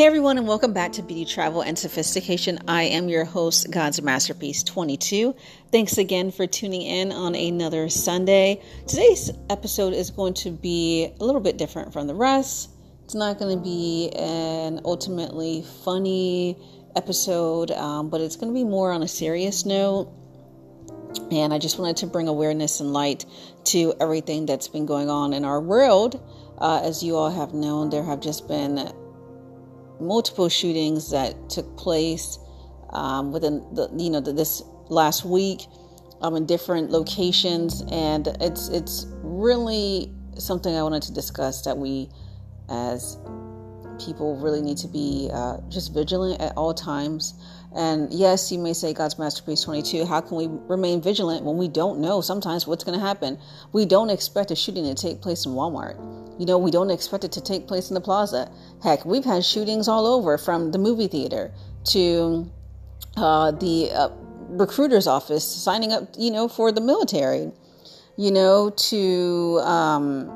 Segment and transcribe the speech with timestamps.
[0.00, 2.60] Hey everyone, and welcome back to Beauty Travel and Sophistication.
[2.66, 5.36] I am your host, God's Masterpiece 22.
[5.70, 8.62] Thanks again for tuning in on another Sunday.
[8.88, 12.70] Today's episode is going to be a little bit different from the rest.
[13.04, 16.56] It's not going to be an ultimately funny
[16.96, 20.10] episode, um, but it's going to be more on a serious note.
[21.30, 23.26] And I just wanted to bring awareness and light
[23.64, 26.26] to everything that's been going on in our world.
[26.56, 28.90] Uh, as you all have known, there have just been
[30.00, 32.38] multiple shootings that took place
[32.90, 35.62] um, within the you know the, this last week
[36.20, 42.08] um, in different locations, and it's it's really something I wanted to discuss that we
[42.68, 43.16] as
[44.04, 47.34] people really need to be uh, just vigilant at all times.
[47.74, 50.04] And yes, you may say God's Masterpiece 22.
[50.04, 53.38] How can we remain vigilant when we don't know sometimes what's going to happen?
[53.72, 55.96] We don't expect a shooting to take place in Walmart.
[56.40, 58.50] You know, we don't expect it to take place in the plaza.
[58.82, 61.52] Heck, we've had shootings all over from the movie theater
[61.92, 62.50] to
[63.14, 64.08] uh, the uh,
[64.48, 67.52] recruiter's office signing up, you know, for the military,
[68.16, 69.60] you know, to.
[69.62, 70.28] Um,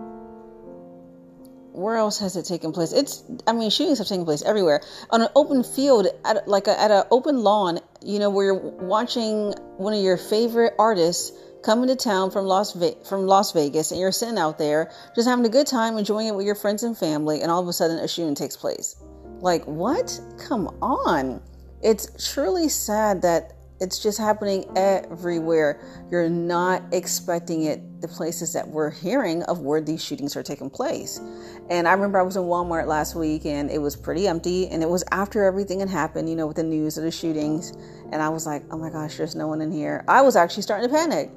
[1.73, 2.92] where else has it taken place?
[2.92, 6.79] It's, I mean, shootings have taken place everywhere on an open field, at like a,
[6.79, 7.81] at an open lawn.
[8.03, 11.33] You know, where you're watching one of your favorite artists
[11.65, 15.27] coming to town from Las Ve- from Las Vegas, and you're sitting out there just
[15.27, 17.73] having a good time, enjoying it with your friends and family, and all of a
[17.73, 18.97] sudden a shooting takes place.
[19.41, 20.20] Like what?
[20.39, 21.42] Come on!
[21.83, 25.81] It's truly sad that it's just happening everywhere.
[26.11, 30.70] You're not expecting it, the places that we're hearing of where these shootings are taking
[30.70, 31.20] place.
[31.69, 34.69] And I remember I was in Walmart last week and it was pretty empty.
[34.69, 37.73] And it was after everything had happened, you know, with the news of the shootings.
[38.12, 40.05] And I was like, oh my gosh, there's no one in here.
[40.07, 41.31] I was actually starting to panic.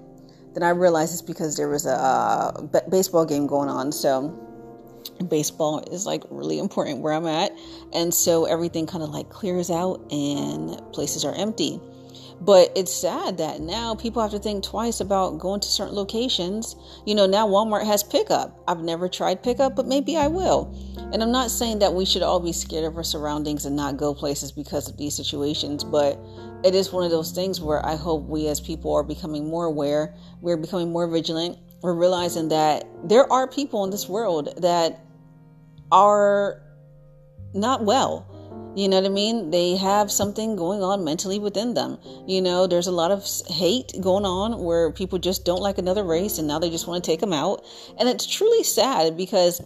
[0.54, 3.92] Then I realized it's because there was a uh, baseball game going on.
[3.92, 4.30] So
[5.30, 7.52] baseball is like really important where I'm at.
[7.94, 11.80] And so everything kind of like clears out and places are empty.
[12.40, 16.76] But it's sad that now people have to think twice about going to certain locations.
[17.06, 18.62] You know, now Walmart has pickup.
[18.68, 20.74] I've never tried pickup, but maybe I will.
[21.12, 23.98] And I'm not saying that we should all be scared of our surroundings and not
[23.98, 26.20] go places because of these situations, but
[26.64, 29.66] it is one of those things where I hope we as people are becoming more
[29.66, 35.00] aware, we're becoming more vigilant, we're realizing that there are people in this world that
[35.92, 36.62] are
[37.54, 38.28] not well
[38.78, 39.50] you know what I mean?
[39.50, 41.98] They have something going on mentally within them.
[42.28, 46.04] You know, there's a lot of hate going on where people just don't like another
[46.04, 47.66] race and now they just want to take them out.
[48.00, 49.62] And it's truly sad because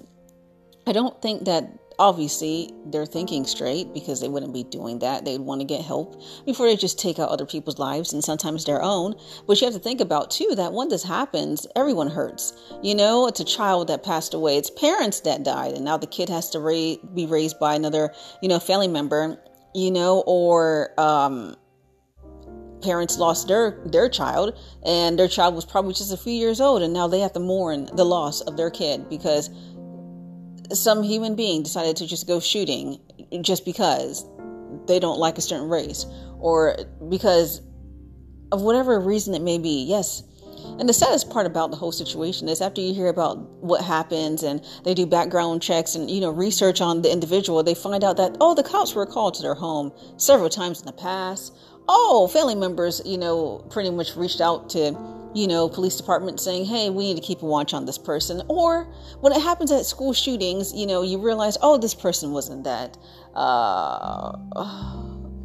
[0.88, 1.69] I don't think that
[2.01, 5.23] obviously they're thinking straight because they wouldn't be doing that.
[5.23, 8.66] They'd want to get help before they just take out other people's lives and sometimes
[8.66, 9.13] their own.
[9.45, 12.53] But you have to think about too that when this happens, everyone hurts.
[12.81, 16.07] You know, it's a child that passed away, it's parents that died, and now the
[16.07, 18.11] kid has to ra- be raised by another,
[18.41, 19.38] you know, family member,
[19.75, 21.56] you know, or um,
[22.81, 26.81] parents lost their their child and their child was probably just a few years old
[26.81, 29.50] and now they have to mourn the loss of their kid because
[30.73, 32.99] some human being decided to just go shooting
[33.41, 34.25] just because
[34.87, 36.05] they don't like a certain race
[36.39, 36.77] or
[37.09, 37.61] because
[38.51, 39.85] of whatever reason it may be.
[39.87, 40.23] Yes.
[40.79, 44.43] And the saddest part about the whole situation is after you hear about what happens
[44.43, 48.17] and they do background checks and you know research on the individual, they find out
[48.17, 51.55] that oh the cops were called to their home several times in the past.
[51.87, 54.95] Oh, family members, you know, pretty much reached out to
[55.33, 58.41] you know, police department saying, hey, we need to keep a watch on this person.
[58.47, 58.83] Or
[59.21, 62.97] when it happens at school shootings, you know, you realize, oh, this person wasn't that,
[63.33, 64.37] uh,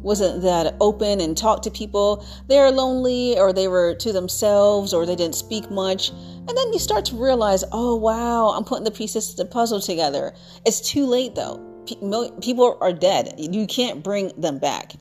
[0.01, 2.25] wasn't that open and talk to people.
[2.47, 6.09] They're lonely or they were to themselves or they didn't speak much.
[6.09, 9.79] And then you start to realize, oh, wow, I'm putting the pieces of the puzzle
[9.79, 10.33] together.
[10.65, 11.63] It's too late though.
[12.41, 13.35] People are dead.
[13.37, 14.95] You can't bring them back.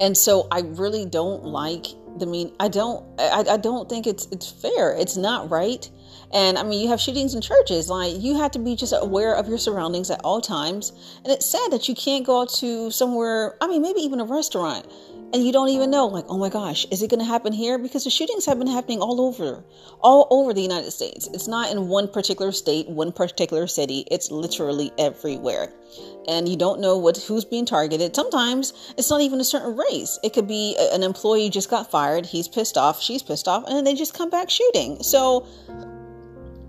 [0.00, 1.86] And so I really don't like
[2.18, 4.92] the mean I don't I, I don't think it's it's fair.
[4.96, 5.88] It's not right.
[6.32, 7.88] And I mean you have shootings in churches.
[7.88, 10.92] Like you have to be just aware of your surroundings at all times.
[11.24, 14.24] And it's sad that you can't go out to somewhere, I mean maybe even a
[14.24, 14.86] restaurant
[15.34, 17.76] and you don't even know like oh my gosh is it going to happen here?
[17.76, 19.62] Because the shootings have been happening all over
[20.00, 21.28] all over the united states.
[21.34, 24.06] It's not in one particular state one particular city.
[24.10, 25.72] It's literally everywhere.
[26.28, 28.14] And you don't know what who's being targeted.
[28.14, 30.18] Sometimes it's not even a certain race.
[30.22, 32.24] It could be an employee just got fired.
[32.26, 33.02] He's pissed off.
[33.02, 33.64] She's pissed off.
[33.68, 35.02] And they just come back shooting.
[35.02, 35.46] So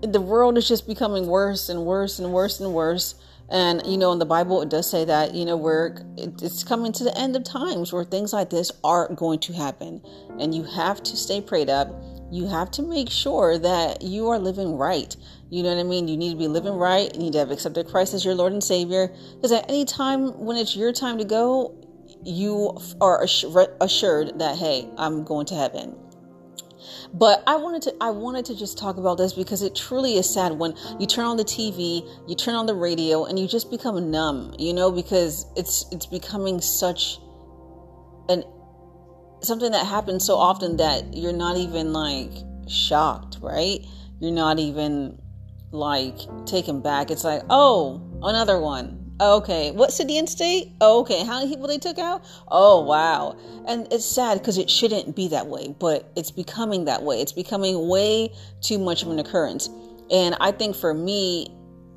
[0.02, 3.14] the world is just becoming worse and worse and worse and worse
[3.48, 6.92] and you know, in the Bible, it does say that you know we're it's coming
[6.92, 10.02] to the end of times where things like this are going to happen,
[10.40, 11.88] and you have to stay prayed up.
[12.32, 15.14] you have to make sure that you are living right.
[15.48, 16.08] You know what I mean?
[16.08, 17.12] You need to be living right.
[17.14, 19.14] You need to have accepted Christ as your Lord and Savior.
[19.36, 21.72] Because at any time when it's your time to go,
[22.24, 23.22] you are
[23.80, 25.96] assured that, hey, I'm going to heaven.
[27.12, 30.28] But I wanted to I wanted to just talk about this because it truly is
[30.32, 33.70] sad when you turn on the TV, you turn on the radio and you just
[33.70, 37.18] become numb, you know, because it's it's becoming such
[38.28, 38.44] an
[39.42, 42.32] something that happens so often that you're not even like
[42.68, 43.84] shocked, right?
[44.20, 45.20] You're not even
[45.70, 47.10] like taken back.
[47.10, 50.72] It's like, "Oh, another one." Okay, what city and state?
[50.80, 52.22] Oh, okay, how many people they took out?
[52.48, 53.34] Oh, wow.
[53.66, 57.22] And it's sad because it shouldn't be that way, but it's becoming that way.
[57.22, 59.70] It's becoming way too much of an occurrence.
[60.10, 61.48] And I think for me,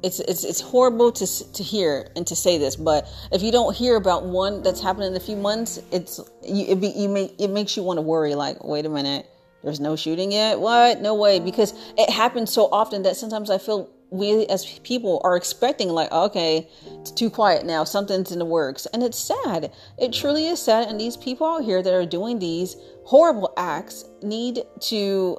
[0.02, 3.76] it's it's it's horrible to to hear and to say this, but if you don't
[3.76, 7.36] hear about one that's happening in a few months, it's you it, be, you make
[7.38, 8.34] it makes you want to worry.
[8.34, 9.30] Like, wait a minute,
[9.62, 10.58] there's no shooting yet.
[10.58, 11.02] What?
[11.02, 15.38] No way, because it happens so often that sometimes I feel we as people are
[15.38, 16.68] expecting like okay
[17.00, 18.86] it's too quiet now something's in the works.
[18.88, 19.72] And it's sad.
[19.98, 20.88] It truly is sad.
[20.88, 22.76] And these people out here that are doing these
[23.06, 25.38] horrible acts need to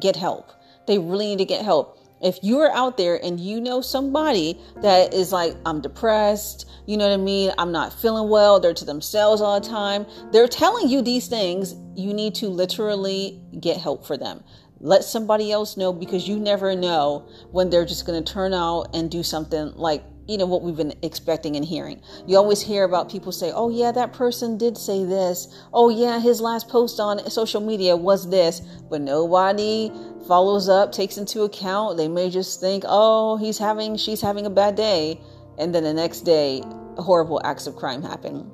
[0.00, 0.52] get help.
[0.86, 1.98] They really need to get help.
[2.22, 6.96] If you are out there and you know somebody that is like i'm depressed you
[6.96, 7.52] know what i mean?
[7.58, 11.74] I'm not feeling well they're to themselves all the time they're telling you these things
[11.94, 14.42] you need to literally get help for them
[14.80, 18.94] let somebody else know because you never know when they're just going to turn out
[18.94, 22.00] and do something like you know what we've been expecting and hearing.
[22.26, 25.48] You always hear about people say, "Oh yeah, that person did say this.
[25.72, 29.92] Oh yeah, his last post on social media was this." But nobody
[30.26, 31.96] follows up, takes into account.
[31.96, 35.20] They may just think, "Oh, he's having she's having a bad day."
[35.58, 36.62] And then the next day,
[36.98, 38.50] horrible acts of crime happen.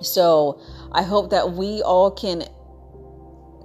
[0.00, 0.60] So,
[0.92, 2.44] I hope that we all can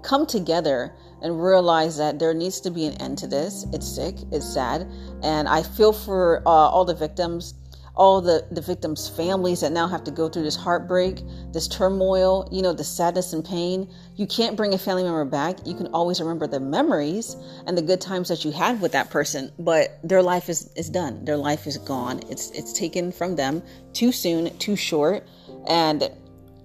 [0.02, 3.66] come together and realize that there needs to be an end to this.
[3.74, 4.88] It's sick, it's sad,
[5.24, 7.56] and I feel for uh, all the victims,
[7.96, 11.22] all the the victims' families that now have to go through this heartbreak,
[11.54, 13.90] this turmoil, you know, the sadness and pain.
[14.16, 15.66] You can't bring a family member back.
[15.66, 19.10] You can always remember the memories and the good times that you had with that
[19.10, 21.24] person, but their life is is done.
[21.24, 22.22] Their life is gone.
[22.30, 25.26] It's it's taken from them too soon, too short,
[25.68, 26.12] and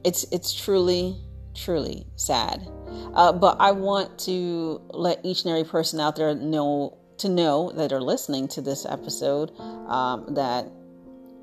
[0.05, 1.17] it's it's truly
[1.59, 2.67] truly sad.
[3.15, 7.73] Uh, but I want to let each and every person out there know to know
[7.73, 9.51] that are listening to this episode
[9.89, 10.71] um, that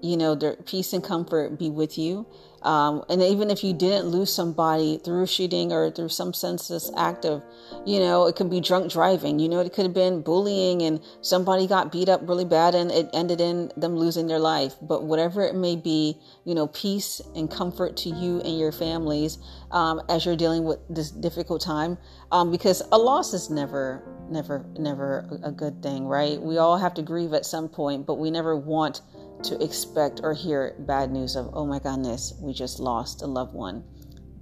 [0.02, 2.26] you know their peace and comfort be with you
[2.66, 7.24] um, and even if you didn't lose somebody through shooting or through some senseless act
[7.24, 7.44] of,
[7.86, 11.00] you know, it could be drunk driving, you know, it could have been bullying and
[11.22, 14.74] somebody got beat up really bad and it ended in them losing their life.
[14.82, 19.38] But whatever it may be, you know, peace and comfort to you and your families
[19.70, 22.00] um, as you're dealing with this difficult time.
[22.32, 26.42] Um, because a loss is never, never, never a good thing, right?
[26.42, 29.02] We all have to grieve at some point, but we never want
[29.50, 33.54] to expect or hear bad news of, oh my goodness, we just lost a loved
[33.54, 33.84] one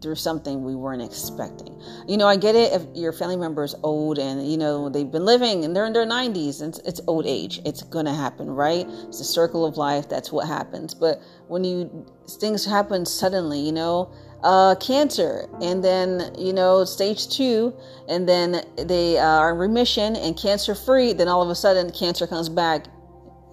[0.04, 1.82] through something we weren't expecting.
[2.08, 5.10] You know, I get it if your family member is old and, you know, they've
[5.10, 7.62] been living and they're in their 90s and it's, old age.
[7.66, 8.86] It's going to happen, right?
[9.08, 10.10] It's a circle of life.
[10.10, 10.94] That's what happens.
[10.94, 14.14] But when you, things happen suddenly, you know,
[14.44, 17.74] uh, cancer and then, you know, stage two,
[18.10, 22.28] and then they are in remission and cancer free, then all of a sudden cancer
[22.28, 22.88] comes back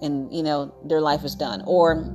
[0.01, 1.63] and you know their life is done.
[1.65, 2.13] Or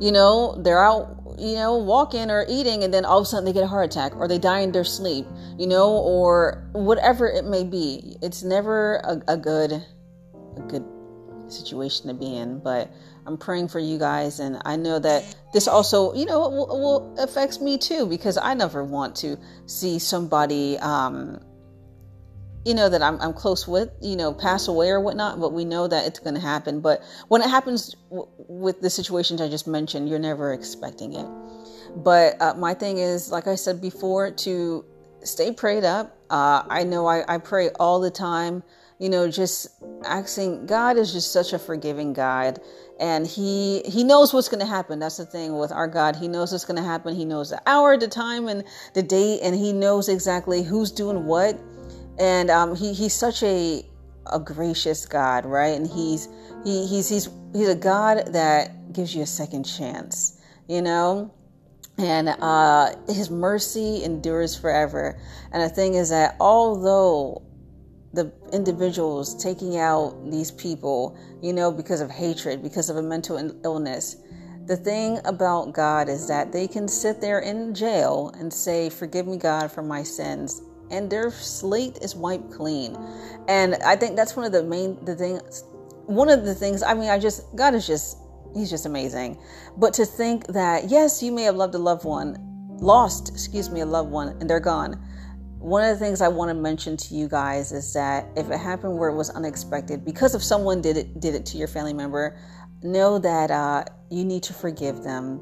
[0.00, 3.44] you know they're out you know walking or eating and then all of a sudden
[3.44, 5.26] they get a heart attack or they die in their sleep
[5.58, 8.16] you know or whatever it may be.
[8.22, 10.84] It's never a, a good a good
[11.48, 12.90] situation to be in but
[13.26, 17.14] i'm praying for you guys and i know that this also you know will, will
[17.18, 21.40] affects me too because i never want to see somebody um
[22.64, 25.64] you know that I'm, I'm close with you know pass away or whatnot but we
[25.64, 26.80] know that it's going to happen.
[26.80, 31.26] But when it happens w- with the situations i just mentioned you're never expecting it.
[31.96, 34.84] But uh, my thing is like i said before to
[35.22, 36.16] stay prayed up.
[36.30, 38.62] Uh, i know I, I pray all the time
[38.98, 39.68] you know just
[40.04, 42.60] asking god is just such a forgiving god
[43.00, 44.98] and he he knows what's going to happen.
[44.98, 46.16] That's the thing with our god.
[46.16, 47.14] He knows what's going to happen.
[47.14, 51.24] He knows the hour the time and the date and he knows exactly who's doing
[51.24, 51.58] what
[52.18, 53.84] and um, he he's such a
[54.30, 55.76] a gracious God, right?
[55.76, 56.28] And he's
[56.64, 61.34] he he's he's he's a God that gives you a second chance, you know.
[61.98, 65.20] And uh, his mercy endures forever.
[65.52, 67.42] And the thing is that although
[68.12, 73.36] the individuals taking out these people, you know, because of hatred, because of a mental
[73.64, 74.16] illness,
[74.66, 79.26] the thing about God is that they can sit there in jail and say, Forgive
[79.26, 82.96] me, God, for my sins and their slate is wiped clean.
[83.48, 85.64] And I think that's one of the main the things
[86.06, 88.18] one of the things I mean I just God is just
[88.54, 89.38] he's just amazing.
[89.76, 92.36] But to think that yes, you may have loved a loved one,
[92.80, 95.02] lost, excuse me, a loved one and they're gone.
[95.58, 98.58] One of the things I want to mention to you guys is that if it
[98.58, 101.92] happened where it was unexpected because if someone did it did it to your family
[101.92, 102.38] member,
[102.82, 105.40] know that uh, you need to forgive them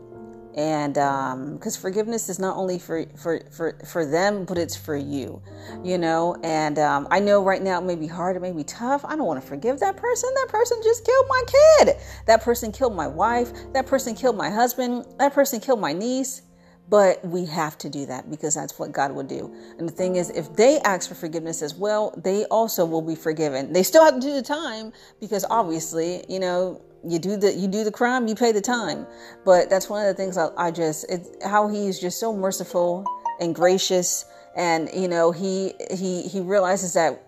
[0.56, 4.96] and because um, forgiveness is not only for for for for them but it's for
[4.96, 5.42] you
[5.84, 6.36] you know?
[6.42, 9.04] And um, i know right now it may be hard it may be tough.
[9.04, 10.30] I don't want to forgive that person.
[10.34, 11.96] That person just killed my kid.
[12.26, 13.52] That person killed my wife.
[13.72, 15.06] That person killed my husband.
[15.18, 16.42] That person killed my niece.
[16.88, 19.52] But we have to do that because that's what God would do.
[19.78, 23.16] And the thing is, if they ask for forgiveness as well, they also will be
[23.16, 23.72] forgiven.
[23.72, 27.68] They still have to do the time because obviously, you know, you do the you
[27.68, 29.06] do the crime, you pay the time.
[29.44, 33.04] But that's one of the things I, I just it's how he's just so merciful
[33.40, 34.24] and gracious,
[34.56, 37.22] and you know he he he realizes that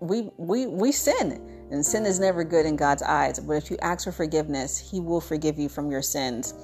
[0.00, 3.38] we we we sin and sin is never good in God's eyes.
[3.38, 6.54] But if you ask for forgiveness, He will forgive you from your sins.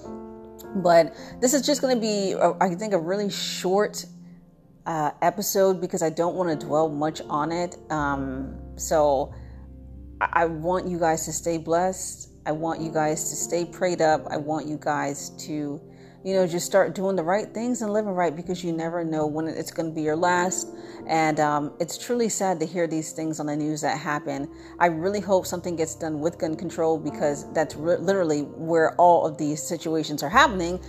[0.76, 4.04] But this is just going to be, I think, a really short
[4.84, 7.76] uh, episode because I don't want to dwell much on it.
[7.90, 9.32] Um, so
[10.20, 12.30] I want you guys to stay blessed.
[12.46, 14.26] I want you guys to stay prayed up.
[14.30, 15.80] I want you guys to,
[16.24, 19.26] you know, just start doing the right things and living right because you never know
[19.26, 20.68] when it's going to be your last.
[21.06, 24.50] And um, it's truly sad to hear these things on the news that happen.
[24.78, 29.26] I really hope something gets done with gun control because that's re- literally where all
[29.26, 30.82] of these situations are happening.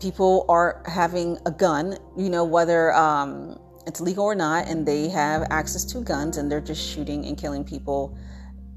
[0.00, 5.08] People are having a gun, you know, whether um, it's legal or not, and they
[5.08, 8.18] have access to guns and they're just shooting and killing people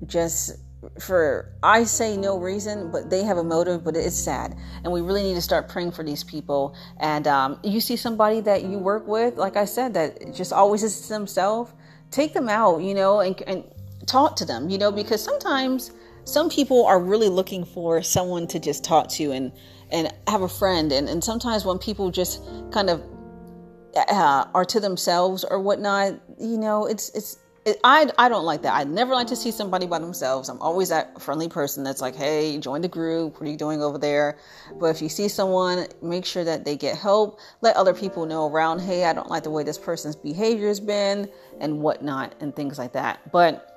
[0.05, 0.57] just
[0.99, 4.55] for I say no reason, but they have a motive, but it's sad.
[4.83, 6.75] And we really need to start praying for these people.
[6.99, 10.83] And um, you see somebody that you work with, like I said, that just always
[10.83, 11.71] is themselves,
[12.09, 13.63] take them out, you know, and, and
[14.07, 15.91] talk to them, you know, because sometimes
[16.23, 19.51] some people are really looking for someone to just talk to and
[19.91, 20.91] and have a friend.
[20.91, 22.41] And, and sometimes when people just
[22.71, 23.03] kind of
[23.95, 27.37] uh, are to themselves or whatnot, you know, it's it's
[27.83, 28.73] I, I don't like that.
[28.73, 30.49] I never like to see somebody by themselves.
[30.49, 33.33] I'm always that friendly person that's like, hey, join the group.
[33.35, 34.37] What are you doing over there?
[34.79, 37.39] But if you see someone, make sure that they get help.
[37.61, 40.79] Let other people know around, hey, I don't like the way this person's behavior has
[40.79, 43.31] been and whatnot and things like that.
[43.31, 43.67] But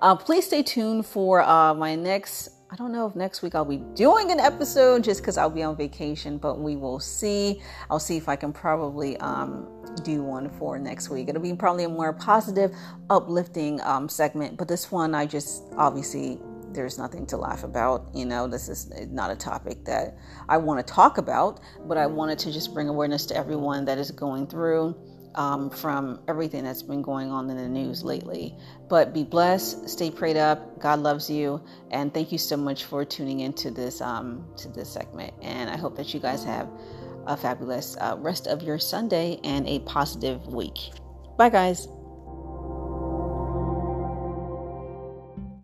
[0.00, 3.64] uh, please stay tuned for uh, my next I don't know if next week I'll
[3.64, 7.60] be doing an episode just because I'll be on vacation, but we will see.
[7.90, 9.66] I'll see if I can probably um,
[10.04, 11.28] do one for next week.
[11.28, 12.72] It'll be probably a more positive,
[13.08, 16.38] uplifting um, segment, but this one I just obviously
[16.72, 18.08] there's nothing to laugh about.
[18.14, 20.16] You know, this is not a topic that
[20.48, 21.58] I want to talk about,
[21.88, 24.94] but I wanted to just bring awareness to everyone that is going through
[25.34, 28.54] um, from everything that's been going on in the news lately.
[28.88, 30.80] But be blessed, stay prayed up.
[30.80, 34.90] God loves you, and thank you so much for tuning into this um, to this
[34.90, 35.34] segment.
[35.42, 36.68] And I hope that you guys have
[37.26, 40.78] a fabulous uh, rest of your Sunday and a positive week.
[41.36, 41.88] Bye, guys.